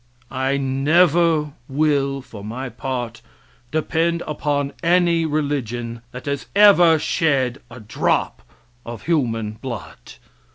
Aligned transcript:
I 0.31 0.57
never 0.57 1.51
will, 1.69 2.23
for 2.23 2.43
my 2.43 2.69
part, 2.69 3.21
depend 3.71 4.23
upon 4.25 4.73
any 4.81 5.27
religion 5.27 6.01
that 6.11 6.25
has 6.25 6.47
ever 6.55 6.97
shed 6.97 7.61
a 7.69 7.79
drop 7.79 8.41
of 8.83 9.03
human 9.03 9.51
blood. 9.61 10.13